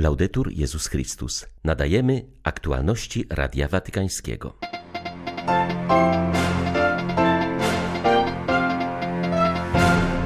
[0.00, 1.46] Laudetur Jezus Chrystus.
[1.64, 4.54] Nadajemy aktualności Radia Watykańskiego.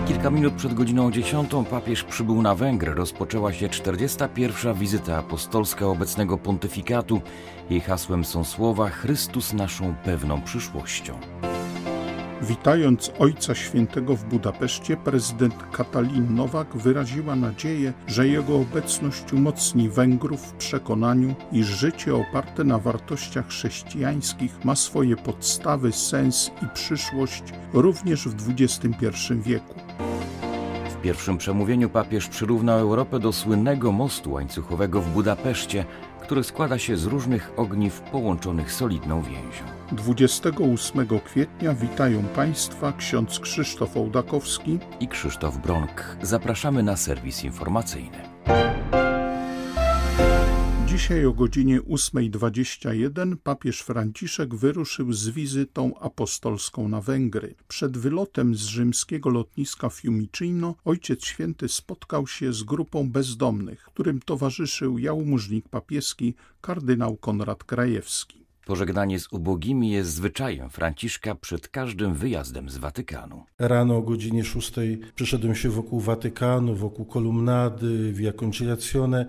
[0.08, 2.94] Kilka minut przed godziną dziesiątą papież przybył na Węgry.
[2.94, 4.74] Rozpoczęła się 41.
[4.74, 7.20] wizyta apostolska obecnego pontyfikatu.
[7.70, 11.18] Jej hasłem są słowa Chrystus naszą pewną przyszłością.
[12.42, 20.40] Witając Ojca Świętego w Budapeszcie, prezydent Katalin Nowak wyraziła nadzieję, że jego obecność umocni Węgrów
[20.40, 28.28] w przekonaniu, iż życie oparte na wartościach chrześcijańskich ma swoje podstawy, sens i przyszłość również
[28.28, 29.74] w XXI wieku.
[30.90, 35.84] W pierwszym przemówieniu papież przyrównał Europę do słynnego mostu łańcuchowego w Budapeszcie,
[36.22, 39.73] który składa się z różnych ogniw połączonych solidną więzią.
[39.92, 46.16] 28 kwietnia witają Państwa ksiądz Krzysztof Ołdakowski i Krzysztof Bronk.
[46.22, 48.18] Zapraszamy na serwis informacyjny.
[50.86, 57.54] Dzisiaj o godzinie 8.21 papież Franciszek wyruszył z wizytą apostolską na Węgry.
[57.68, 64.98] Przed wylotem z rzymskiego lotniska Fiumicino Ojciec Święty spotkał się z grupą bezdomnych, którym towarzyszył
[64.98, 68.43] jałmużnik papieski kardynał Konrad Krajewski.
[68.66, 73.44] Pożegnanie z ubogimi jest zwyczajem Franciszka przed każdym wyjazdem z Watykanu.
[73.58, 74.72] Rano o godzinie 6
[75.14, 79.26] przyszedłem się wokół Watykanu, wokół kolumnady, Via Conciliazione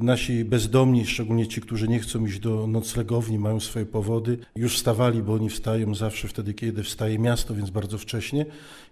[0.00, 5.22] Nasi bezdomni, szczególnie ci, którzy nie chcą iść do noclegowni, mają swoje powody, już wstawali,
[5.22, 8.46] bo oni wstają zawsze wtedy, kiedy wstaje miasto, więc bardzo wcześnie.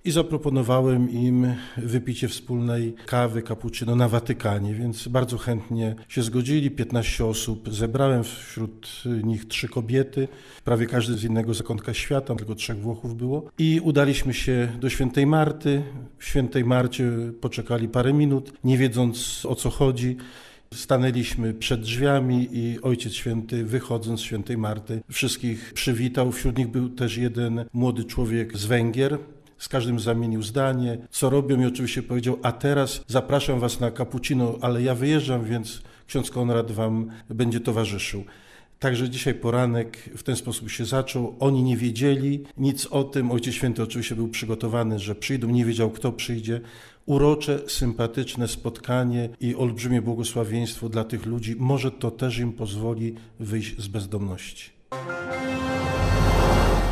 [0.04, 6.70] I zaproponowałem im wypicie wspólnej kawy, cappuccino na Watykanie, więc bardzo chętnie się zgodzili.
[6.70, 10.28] 15 osób zebrałem, wśród nich trzy kobiety,
[10.64, 13.50] prawie każdy z innego zakątka świata, tylko trzech Włochów było.
[13.58, 15.82] I udaliśmy się do świętej Marty.
[16.18, 17.10] W świętej Marcie
[17.40, 20.16] poczekali parę minut, nie wiedząc o co chodzi.
[20.74, 26.32] Stanęliśmy przed drzwiami i Ojciec Święty, wychodząc z świętej Marty, wszystkich przywitał.
[26.32, 29.18] Wśród nich był też jeden młody człowiek z Węgier.
[29.58, 34.58] Z każdym zamienił zdanie, co robią i oczywiście powiedział, a teraz zapraszam was na cappuccino,
[34.60, 38.24] ale ja wyjeżdżam, więc ksiądz Konrad wam będzie towarzyszył.
[38.78, 41.36] Także dzisiaj poranek w ten sposób się zaczął.
[41.40, 43.30] Oni nie wiedzieli nic o tym.
[43.30, 46.60] Ojciec Święty oczywiście był przygotowany, że przyjdą, nie wiedział kto przyjdzie
[47.06, 51.56] urocze, sympatyczne spotkanie i olbrzymie błogosławieństwo dla tych ludzi.
[51.58, 54.70] Może to też im pozwoli wyjść z bezdomności.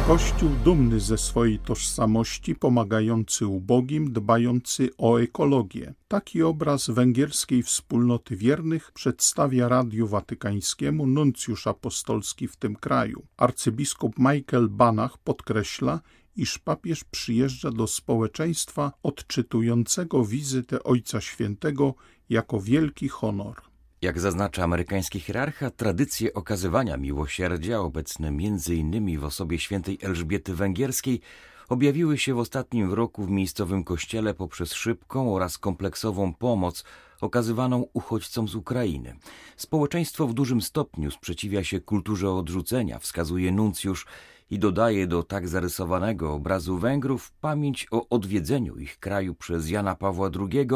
[0.06, 5.94] Kościół dumny ze swojej tożsamości, pomagający ubogim, dbający o ekologię.
[6.08, 13.26] Taki obraz węgierskiej wspólnoty wiernych przedstawia Radiu Watykańskiemu nuncjusz apostolski w tym kraju.
[13.36, 16.00] Arcybiskup Michael Banach podkreśla,
[16.36, 21.94] iż papież przyjeżdża do społeczeństwa odczytującego wizytę Ojca Świętego
[22.28, 23.71] jako wielki honor.
[24.02, 29.18] Jak zaznacza amerykański hierarcha, tradycje okazywania miłosierdzia, obecne m.in.
[29.18, 31.20] w osobie świętej Elżbiety Węgierskiej,
[31.68, 36.84] objawiły się w ostatnim roku w miejscowym kościele poprzez szybką oraz kompleksową pomoc
[37.20, 39.16] okazywaną uchodźcom z Ukrainy.
[39.56, 44.06] Społeczeństwo w dużym stopniu sprzeciwia się kulturze odrzucenia, wskazuje nuncjusz,
[44.50, 50.30] i dodaje do tak zarysowanego obrazu Węgrów pamięć o odwiedzeniu ich kraju przez Jana Pawła
[50.40, 50.68] II,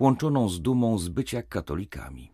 [0.00, 2.30] łączoną z dumą z bycia katolikami.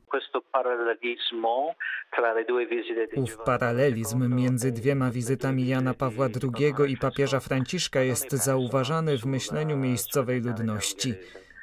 [3.16, 9.76] Ów paralelizm między dwiema wizytami Jana Pawła II i papieża Franciszka jest zauważany w myśleniu
[9.76, 11.14] miejscowej ludności.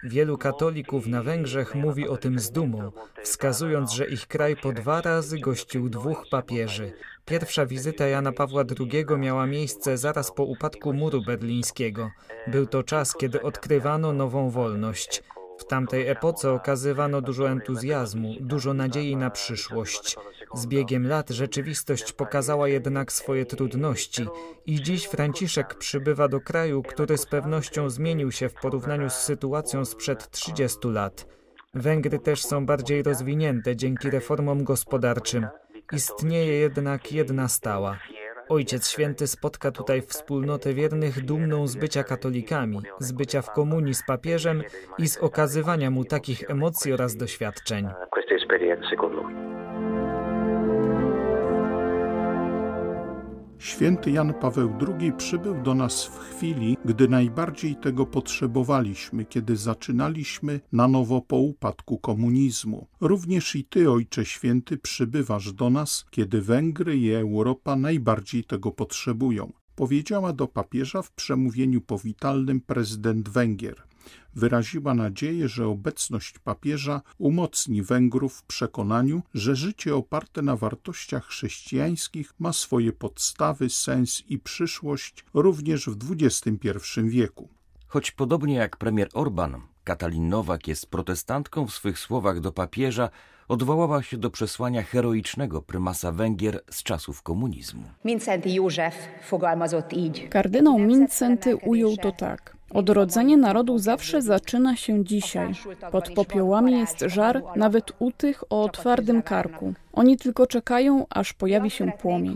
[0.03, 2.91] Wielu katolików na Węgrzech mówi o tym z dumą,
[3.21, 6.93] wskazując, że ich kraj po dwa razy gościł dwóch papieży.
[7.25, 12.11] Pierwsza wizyta Jana Pawła II miała miejsce zaraz po upadku muru berlińskiego.
[12.47, 15.23] Był to czas, kiedy odkrywano nową wolność.
[15.61, 20.17] W tamtej epoce okazywano dużo entuzjazmu, dużo nadziei na przyszłość.
[20.53, 24.25] Z biegiem lat rzeczywistość pokazała jednak swoje trudności
[24.65, 29.85] i dziś Franciszek przybywa do kraju, który z pewnością zmienił się w porównaniu z sytuacją
[29.85, 31.25] sprzed 30 lat.
[31.73, 35.47] Węgry też są bardziej rozwinięte dzięki reformom gospodarczym.
[35.93, 37.97] Istnieje jednak jedna stała.
[38.51, 44.03] Ojciec Święty spotka tutaj wspólnotę wiernych dumną z bycia katolikami, z bycia w komunii z
[44.07, 44.63] papieżem
[44.97, 47.87] i z okazywania mu takich emocji oraz doświadczeń.
[53.61, 60.59] Święty Jan Paweł II przybył do nas w chwili, gdy najbardziej tego potrzebowaliśmy, kiedy zaczynaliśmy
[60.71, 62.87] na nowo po upadku komunizmu.
[63.01, 69.51] Również i Ty, Ojcze Święty, przybywasz do nas, kiedy Węgry i Europa najbardziej tego potrzebują
[69.75, 73.83] powiedziała do papieża w przemówieniu powitalnym prezydent Węgier.
[74.35, 82.33] Wyraziła nadzieję, że obecność papieża umocni Węgrów w przekonaniu, że życie oparte na wartościach chrześcijańskich
[82.39, 87.49] ma swoje podstawy, sens i przyszłość również w XXI wieku.
[87.87, 93.09] Choć podobnie jak premier Orban, Katalin Nowak jest protestantką w swych słowach do papieża,
[93.47, 97.83] odwołała się do przesłania heroicznego prymasa Węgier z czasów komunizmu.
[100.29, 102.60] Kardynał Mincenty ujął to tak.
[102.73, 105.51] Odrodzenie narodu zawsze zaczyna się dzisiaj.
[105.91, 109.73] Pod popiołami jest żar nawet u tych o twardym karku.
[109.93, 112.35] Oni tylko czekają, aż pojawi się płomień.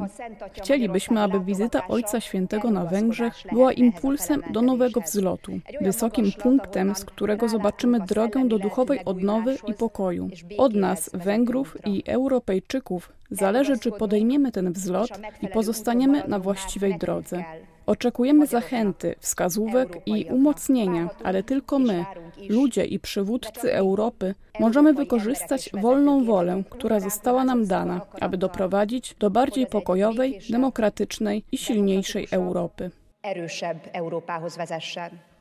[0.54, 5.52] Chcielibyśmy, aby wizyta Ojca Świętego na Węgrzech była impulsem do nowego wzlotu,
[5.82, 10.30] wysokim punktem, z którego zobaczymy drogę do duchowej odnowy i pokoju.
[10.58, 15.10] Od nas, Węgrów i Europejczyków, zależy, czy podejmiemy ten wzlot
[15.42, 17.44] i pozostaniemy na właściwej drodze.
[17.86, 22.06] Oczekujemy zachęty, wskazówek i umocnienia, ale tylko my,
[22.50, 29.30] ludzie i przywódcy Europy, możemy wykorzystać wolną wolę, która została nam dana, aby doprowadzić do
[29.30, 32.92] bardziej pokojowej, demokratycznej i silniejszej Europy.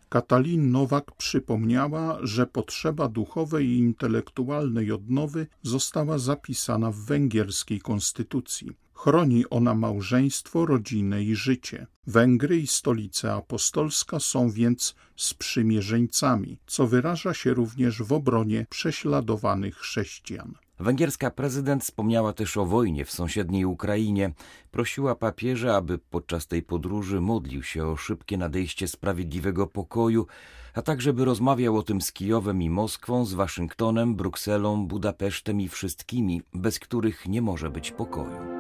[0.09, 8.84] Katalin Nowak przypomniała, że potrzeba duchowej i intelektualnej odnowy została zapisana w węgierskiej konstytucji.
[8.95, 11.87] Chroni ona małżeństwo, rodzinę i życie.
[12.07, 20.55] Węgry i stolica apostolska są więc sprzymierzeńcami, co wyraża się również w obronie prześladowanych chrześcijan.
[20.81, 24.33] Węgierska prezydent wspomniała też o wojnie w sąsiedniej Ukrainie.
[24.71, 30.27] Prosiła papieża, aby podczas tej podróży modlił się o szybkie nadejście sprawiedliwego pokoju,
[30.75, 35.69] a także by rozmawiał o tym z Kijowem i Moskwą, z Waszyngtonem, Brukselą, Budapesztem i
[35.69, 38.54] wszystkimi, bez których nie może być pokoju.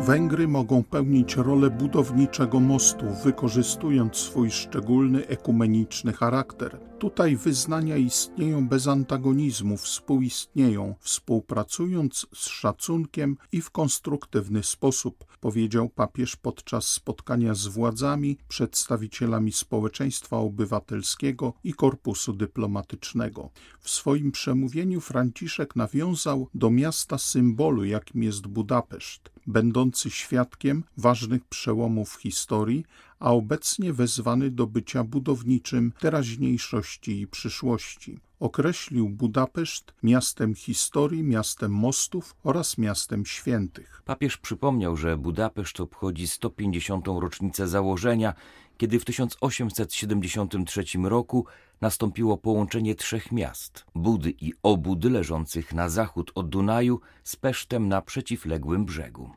[0.00, 6.80] Węgry mogą pełnić rolę budowniczego mostu, wykorzystując swój szczególny ekumeniczny charakter.
[6.98, 16.36] Tutaj wyznania istnieją bez antagonizmu, współistnieją, współpracując z szacunkiem i w konstruktywny sposób, powiedział papież
[16.36, 23.50] podczas spotkania z władzami, przedstawicielami społeczeństwa obywatelskiego i korpusu dyplomatycznego.
[23.80, 32.14] W swoim przemówieniu Franciszek nawiązał do miasta symbolu, jakim jest Budapeszt, będący świadkiem ważnych przełomów
[32.14, 32.84] historii,
[33.18, 38.20] a obecnie wezwany do bycia budowniczym teraźniejszości i przyszłości.
[38.40, 44.02] Określił Budapeszt miastem historii, miastem mostów oraz miastem świętych.
[44.04, 47.06] Papież przypomniał, że Budapeszt obchodzi 150.
[47.06, 48.34] rocznicę założenia,
[48.78, 51.46] kiedy w 1873 roku
[51.80, 58.02] nastąpiło połączenie trzech miast Budy i Obudy leżących na zachód od Dunaju z Pesztem na
[58.02, 59.30] przeciwległym brzegu.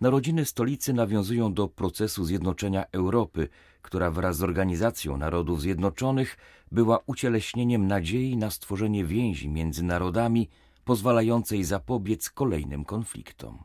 [0.00, 3.48] Narodziny stolicy nawiązują do procesu zjednoczenia Europy,
[3.82, 6.36] która wraz z Organizacją Narodów Zjednoczonych
[6.72, 10.48] była ucieleśnieniem nadziei na stworzenie więzi między narodami
[10.84, 13.58] pozwalającej zapobiec kolejnym konfliktom.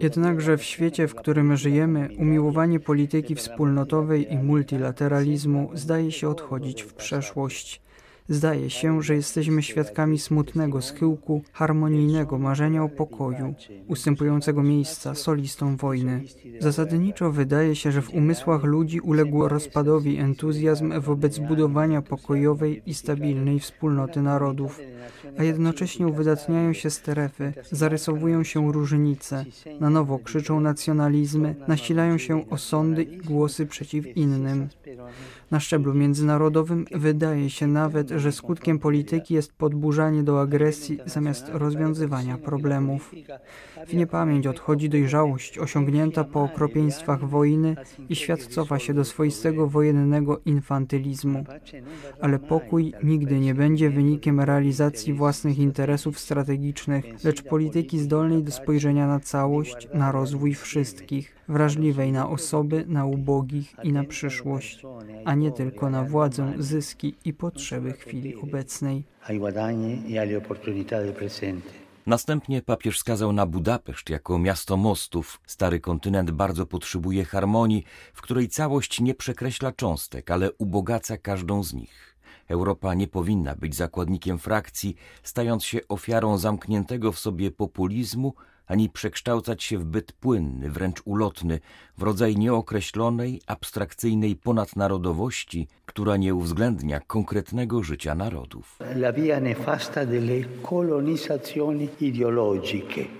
[0.00, 6.94] Jednakże w świecie, w którym żyjemy, umiłowanie polityki wspólnotowej i multilateralizmu zdaje się odchodzić w
[6.94, 7.82] przeszłość.
[8.28, 13.54] Zdaje się, że jesteśmy świadkami smutnego schyłku harmonijnego marzenia o pokoju,
[13.88, 16.22] ustępującego miejsca solistom wojny.
[16.58, 23.60] Zasadniczo wydaje się, że w umysłach ludzi uległ rozpadowi entuzjazm wobec budowania pokojowej i stabilnej
[23.60, 24.80] wspólnoty narodów,
[25.38, 29.44] a jednocześnie uwydatniają się strefy, zarysowują się różnice,
[29.80, 34.68] na nowo krzyczą nacjonalizmy, nasilają się osądy i głosy przeciw innym.
[35.50, 42.38] Na szczeblu międzynarodowym wydaje się nawet, że skutkiem polityki jest podburzanie do agresji zamiast rozwiązywania
[42.38, 43.14] problemów.
[43.86, 47.76] W niepamięć odchodzi dojrzałość osiągnięta po okropieństwach wojny
[48.08, 51.44] i świat cofa się do swoistego wojennego infantylizmu.
[52.20, 59.06] Ale pokój nigdy nie będzie wynikiem realizacji własnych interesów strategicznych, lecz polityki zdolnej do spojrzenia
[59.06, 64.82] na całość, na rozwój wszystkich wrażliwej na osoby, na ubogich i na przyszłość,
[65.24, 69.04] a nie tylko na władzę, zyski i potrzeby chwili obecnej.
[72.06, 75.40] Następnie papież wskazał na Budapeszt jako miasto mostów.
[75.46, 77.84] Stary kontynent bardzo potrzebuje harmonii,
[78.14, 82.09] w której całość nie przekreśla cząstek, ale ubogaca każdą z nich.
[82.50, 88.34] Europa nie powinna być zakładnikiem frakcji, stając się ofiarą zamkniętego w sobie populizmu,
[88.70, 91.60] ani przekształcać się w byt płynny, wręcz ulotny,
[91.98, 98.78] w rodzaj nieokreślonej, abstrakcyjnej ponadnarodowości, która nie uwzględnia konkretnego życia narodów.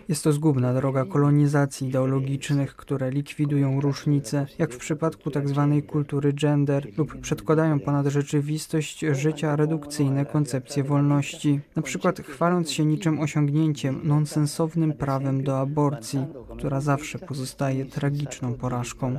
[0.08, 5.80] Jest to zgubna droga kolonizacji ideologicznych, które likwidują różnice, jak w przypadku tzw.
[5.80, 12.84] Tak kultury gender, lub przedkładają ponad rzeczywistość życia redukcyjne koncepcje wolności, na przykład chwaląc się
[12.84, 16.26] niczym osiągnięciem, nonsensownym prawem do aborcji,
[16.58, 19.18] która zawsze pozostaje tragiczną porażką.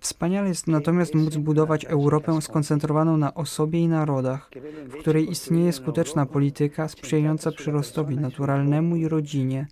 [0.00, 4.50] Wspaniale jest natomiast móc budować Europę skoncentrowaną na osobie i narodach,
[4.88, 9.66] w której istnieje skuteczna polityka sprzyjająca przyrostowi naturalnemu i rodzinie,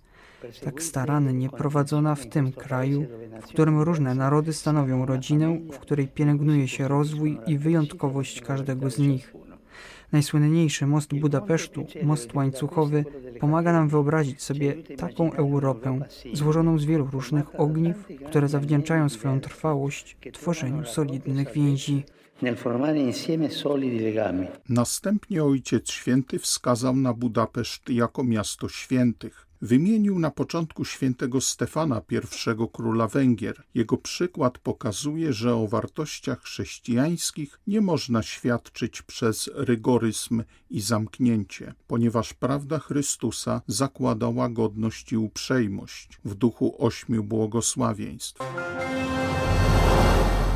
[0.63, 3.05] tak starannie prowadzona w tym kraju,
[3.41, 8.99] w którym różne narody stanowią rodzinę, w której pielęgnuje się rozwój i wyjątkowość każdego z
[8.99, 9.33] nich.
[10.11, 13.05] Najsłynniejszy most Budapesztu, most łańcuchowy,
[13.39, 15.99] pomaga nam wyobrazić sobie taką Europę,
[16.33, 22.03] złożoną z wielu różnych ogniw, które zawdzięczają swoją trwałość tworzeniu solidnych więzi.
[24.69, 29.50] Następnie Ojciec Święty wskazał na Budapeszt jako miasto świętych.
[29.61, 33.63] Wymienił na początku świętego Stefana, pierwszego króla Węgier.
[33.73, 42.33] Jego przykład pokazuje, że o wartościach chrześcijańskich nie można świadczyć przez rygoryzm i zamknięcie, ponieważ
[42.33, 48.39] prawda Chrystusa zakłada łagodność i uprzejmość w duchu ośmiu błogosławieństw.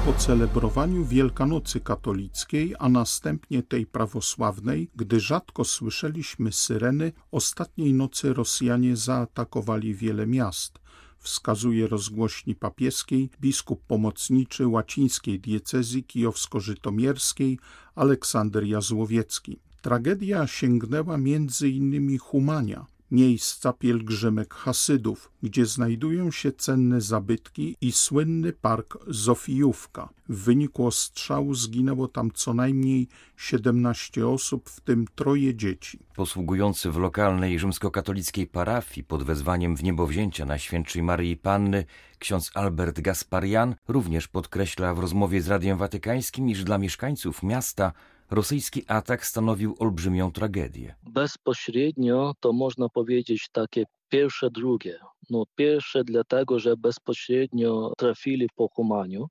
[0.05, 8.95] Po celebrowaniu Wielkanocy katolickiej, a następnie tej prawosławnej, gdy rzadko słyszeliśmy syreny, ostatniej nocy Rosjanie
[8.95, 10.79] zaatakowali wiele miast
[11.25, 17.59] wskazuje rozgłośni papieskiej biskup pomocniczy łacińskiej diecezji kijowsko-żytomierskiej
[17.95, 19.59] Aleksander Jazłowiecki.
[19.81, 28.53] Tragedia sięgnęła między innymi Humania, miejsca pielgrzymek Hasydów, gdzie znajdują się cenne zabytki i słynny
[28.53, 30.09] park Zofijówka.
[30.29, 33.07] W wyniku ostrzału zginęło tam co najmniej
[33.37, 35.99] 17 osób, w tym troje dzieci.
[36.15, 41.85] Posługujący w lokalnej rzymskokatolickiej parafii pod wezwaniem w niebowzięcia Najświętszej Maryi Panny
[42.19, 47.91] ksiądz Albert Gasparian również podkreśla w rozmowie z Radiem Watykańskim, iż dla mieszkańców miasta
[48.31, 50.95] rosyjski atak stanowił olbrzymią tragedię.
[51.03, 54.99] Bezpośrednio to można powiedzieć takie pierwsze, drugie.
[55.29, 59.27] No pierwsze dlatego, że bezpośrednio trafili po Humaniu,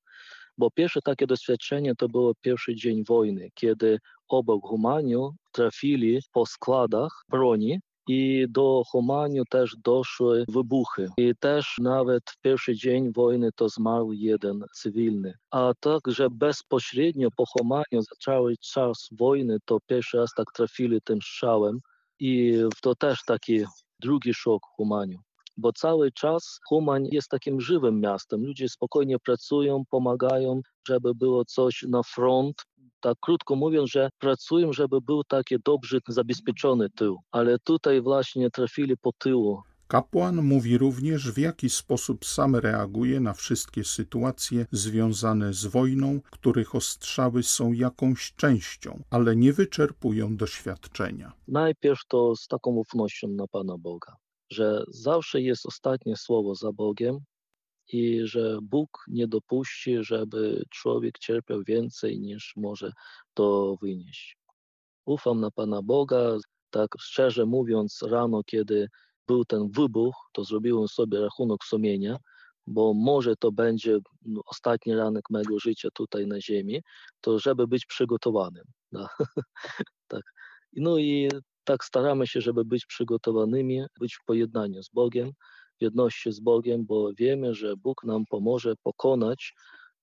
[0.58, 3.98] bo pierwsze takie doświadczenie to było pierwszy dzień wojny, kiedy
[4.28, 11.08] obok Humaniu trafili po składach broni i do Humaniu też doszły wybuchy.
[11.16, 15.34] I też nawet w pierwszy dzień wojny to zmarł jeden cywilny.
[15.50, 21.78] A także bezpośrednio po Humaniu cały czas wojny to pierwszy raz tak trafili tym strzałem
[22.20, 23.64] i to też taki
[24.00, 25.18] drugi szok Humaniu
[25.56, 28.46] bo cały czas Humań jest takim żywym miastem.
[28.46, 32.62] Ludzie spokojnie pracują, pomagają, żeby było coś na front,
[33.04, 38.96] tak krótko mówiąc, że pracują, żeby był taki dobrze zabezpieczony tył, ale tutaj właśnie trafili
[38.96, 39.62] po tyłu.
[39.88, 46.75] Kapłan mówi również, w jaki sposób sam reaguje na wszystkie sytuacje związane z wojną, których
[46.75, 51.32] ostrzały są jakąś częścią, ale nie wyczerpują doświadczenia.
[51.49, 54.16] Najpierw to z taką ufnością na Pana Boga,
[54.50, 57.18] że zawsze jest ostatnie słowo za Bogiem,
[57.88, 62.92] i że Bóg nie dopuści, żeby człowiek cierpiał więcej niż może
[63.34, 64.36] to wynieść.
[65.04, 66.36] Ufam na Pana Boga,
[66.70, 68.88] tak szczerze mówiąc, rano, kiedy
[69.26, 72.16] był ten wybuch, to zrobiłem sobie rachunek sumienia,
[72.66, 76.82] bo może to będzie no, ostatni ranek mojego życia tutaj na ziemi,
[77.20, 78.64] to żeby być przygotowanym.
[78.92, 79.08] No.
[80.08, 80.22] tak.
[80.76, 81.28] No i
[81.64, 85.30] tak staramy się, żeby być przygotowanymi, być w pojednaniu z Bogiem,
[85.81, 89.54] jedności z Bogiem, bo wiemy, że Bóg nam pomoże pokonać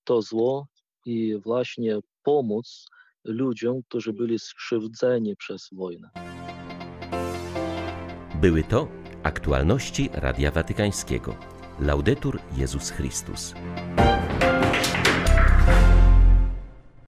[0.04, 0.68] to zło
[1.06, 2.86] i właśnie pomóc
[3.24, 6.10] ludziom, którzy byli skrzywdzeni przez wojnę.
[8.42, 8.88] Były to
[9.24, 11.36] aktualności Radia Watykańskiego.
[11.80, 13.54] Laudetur Jezus Chrystus.